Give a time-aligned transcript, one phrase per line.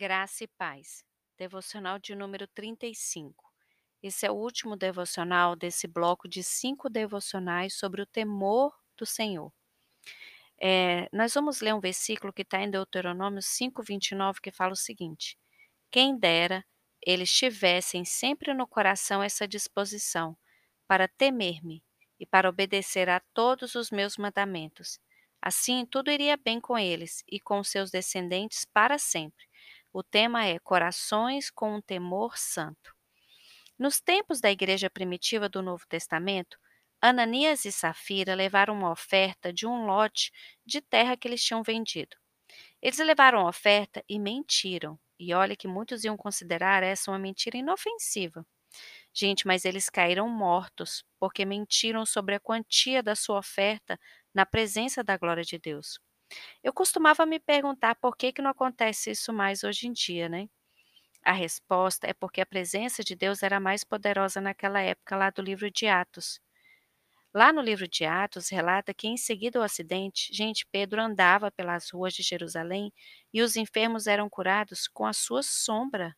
[0.00, 1.04] Graça e paz.
[1.36, 3.44] Devocional de número 35.
[4.00, 9.52] Esse é o último devocional desse bloco de cinco devocionais sobre o temor do Senhor.
[10.56, 14.76] É, nós vamos ler um versículo que está em Deuteronômio 5, 29, que fala o
[14.76, 15.36] seguinte:
[15.90, 16.64] Quem dera
[17.04, 20.38] eles tivessem sempre no coração essa disposição
[20.86, 21.82] para temer-me
[22.20, 25.00] e para obedecer a todos os meus mandamentos.
[25.42, 29.47] Assim, tudo iria bem com eles e com seus descendentes para sempre.
[29.92, 32.94] O tema é Corações com um Temor Santo.
[33.78, 36.58] Nos tempos da igreja primitiva do Novo Testamento,
[37.00, 40.30] Ananias e Safira levaram uma oferta de um lote
[40.66, 42.16] de terra que eles tinham vendido.
[42.82, 44.98] Eles levaram a oferta e mentiram.
[45.18, 48.46] E olha que muitos iam considerar essa uma mentira inofensiva.
[49.14, 53.98] Gente, mas eles caíram mortos porque mentiram sobre a quantia da sua oferta
[54.34, 55.98] na presença da glória de Deus.
[56.62, 60.48] Eu costumava me perguntar por que, que não acontece isso mais hoje em dia, né?
[61.24, 65.42] A resposta é porque a presença de Deus era mais poderosa naquela época, lá do
[65.42, 66.40] livro de Atos.
[67.34, 71.90] Lá no livro de Atos, relata que em seguida ao acidente, gente, Pedro andava pelas
[71.90, 72.92] ruas de Jerusalém
[73.32, 76.16] e os enfermos eram curados com a sua sombra.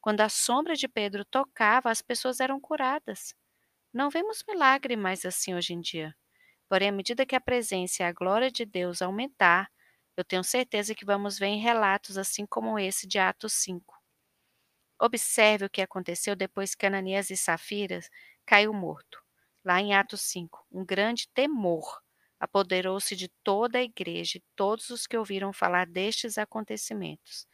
[0.00, 3.34] Quando a sombra de Pedro tocava, as pessoas eram curadas.
[3.92, 6.14] Não vemos milagre mais assim hoje em dia.
[6.68, 9.70] Porém, à medida que a presença e a glória de Deus aumentar,
[10.16, 13.94] eu tenho certeza que vamos ver em relatos assim como esse de Atos 5.
[15.00, 18.08] Observe o que aconteceu depois que Ananias e Safiras
[18.46, 19.22] caiu morto.
[19.64, 22.00] Lá em Atos 5, um grande temor
[22.38, 27.46] apoderou-se de toda a igreja e todos os que ouviram falar destes acontecimentos.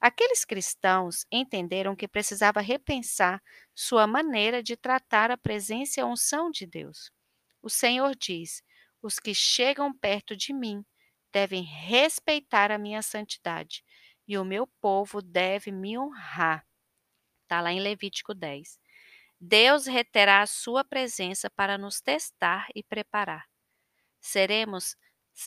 [0.00, 3.42] Aqueles cristãos entenderam que precisava repensar
[3.74, 7.10] sua maneira de tratar a presença e a unção de Deus.
[7.62, 8.62] O Senhor diz:
[9.02, 10.84] os que chegam perto de mim
[11.32, 13.84] devem respeitar a minha santidade,
[14.26, 16.66] e o meu povo deve me honrar.
[17.42, 18.78] Está lá em Levítico 10.
[19.40, 23.46] Deus reterá a sua presença para nos testar e preparar.
[24.20, 24.96] Seremos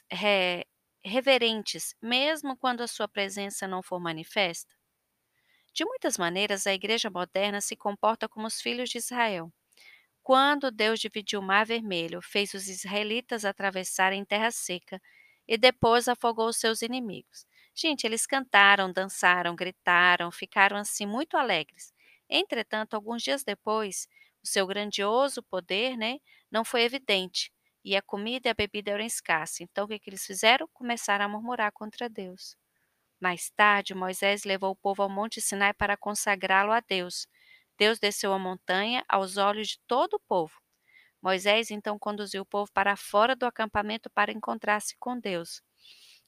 [0.09, 0.65] re,
[1.03, 4.73] reverentes mesmo quando a sua presença não for manifesta?
[5.73, 9.51] De muitas maneiras, a igreja moderna se comporta como os filhos de Israel.
[10.23, 15.01] Quando Deus dividiu o Mar Vermelho, fez os israelitas atravessarem terra seca
[15.47, 17.45] e depois afogou seus inimigos.
[17.73, 21.93] Gente, eles cantaram, dançaram, gritaram, ficaram assim muito alegres.
[22.29, 24.07] Entretanto, alguns dias depois,
[24.43, 26.19] o seu grandioso poder né,
[26.51, 27.51] não foi evidente
[27.83, 29.61] e a comida e a bebida eram escassas.
[29.61, 30.67] Então, o que, que eles fizeram?
[30.73, 32.55] Começaram a murmurar contra Deus.
[33.21, 37.27] Mais tarde, Moisés levou o povo ao Monte Sinai para consagrá-lo a Deus.
[37.81, 40.53] Deus desceu a montanha aos olhos de todo o povo.
[41.19, 45.63] Moisés então conduziu o povo para fora do acampamento para encontrar-se com Deus.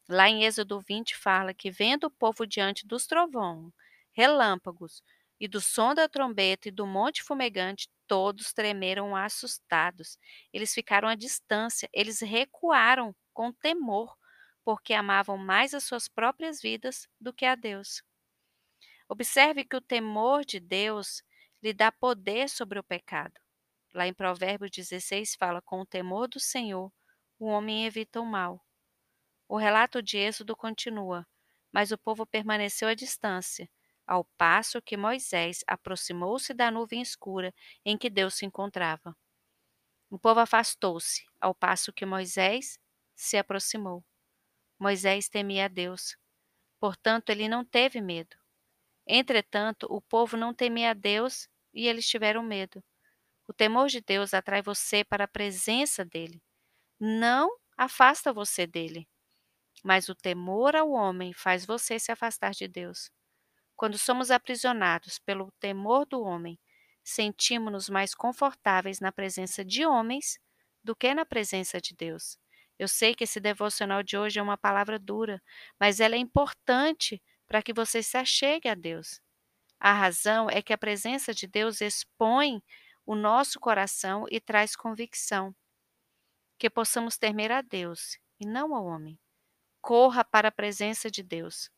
[0.09, 3.72] Lá em Êxodo 20 fala que vendo o povo diante dos trovões,
[4.14, 5.03] relâmpagos
[5.40, 10.18] e do som da trombeta e do monte fumegante, todos tremeram assustados.
[10.52, 14.18] Eles ficaram à distância, eles recuaram com temor,
[14.66, 18.02] porque amavam mais as suas próprias vidas do que a Deus.
[19.08, 21.22] Observe que o temor de Deus
[21.63, 23.40] lhe dá poder sobre o pecado.
[23.94, 26.91] Lá em Provérbios 16 fala: com o temor do Senhor,
[27.40, 28.62] o homem evita o mal.
[29.47, 31.25] O relato de Êxodo continua:
[31.72, 33.69] mas o povo permaneceu à distância,
[34.06, 37.53] ao passo que Moisés aproximou-se da nuvem escura
[37.85, 39.16] em que Deus se encontrava.
[40.09, 42.78] O povo afastou-se, ao passo que Moisés
[43.16, 44.03] se aproximou.
[44.78, 46.18] Moisés temia a Deus,
[46.78, 48.35] portanto, ele não teve medo.
[49.07, 52.84] Entretanto, o povo não temia a Deus e eles tiveram medo.
[53.47, 56.41] O temor de Deus atrai você para a presença dele.
[57.00, 59.07] Não afasta você dele.
[59.84, 63.11] Mas o temor ao homem faz você se afastar de Deus.
[63.75, 66.59] Quando somos aprisionados pelo temor do homem,
[67.03, 70.40] sentimos-nos mais confortáveis na presença de homens
[70.84, 72.38] do que na presença de Deus.
[72.79, 75.41] Eu sei que esse devocional de hoje é uma palavra dura,
[75.79, 79.22] mas ela é importante para que você se achegue a Deus.
[79.84, 82.64] A razão é que a presença de Deus expõe
[83.06, 85.53] o nosso coração e traz convicção.
[86.58, 89.20] Que possamos temer a Deus e não ao homem.
[89.82, 91.70] Corra para a presença de Deus.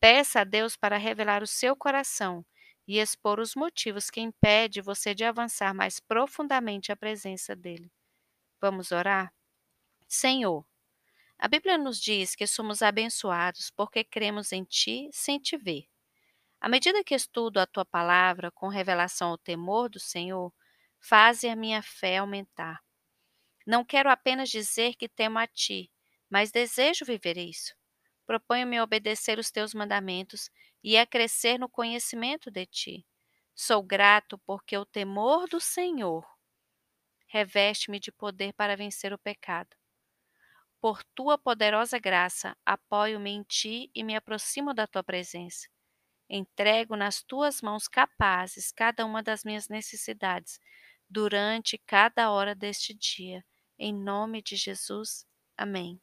[0.00, 2.42] Peça a Deus para revelar o seu coração
[2.88, 7.92] e expor os motivos que impedem você de avançar mais profundamente à presença dele.
[8.62, 9.30] Vamos orar?
[10.08, 10.64] Senhor,
[11.38, 15.91] a Bíblia nos diz que somos abençoados porque cremos em Ti sem te ver.
[16.62, 20.54] À medida que estudo a tua palavra com revelação ao temor do Senhor,
[21.00, 22.80] faze a minha fé aumentar.
[23.66, 25.90] Não quero apenas dizer que temo a ti,
[26.30, 27.74] mas desejo viver isso.
[28.24, 30.50] Proponho-me a obedecer os teus mandamentos
[30.84, 33.04] e a crescer no conhecimento de ti.
[33.56, 36.24] Sou grato porque o temor do Senhor
[37.26, 39.76] reveste-me de poder para vencer o pecado.
[40.80, 45.66] Por tua poderosa graça, apoio-me em ti e me aproximo da tua presença.
[46.34, 50.58] Entrego nas tuas mãos capazes cada uma das minhas necessidades
[51.08, 53.44] durante cada hora deste dia.
[53.78, 55.26] Em nome de Jesus.
[55.58, 56.00] Amém.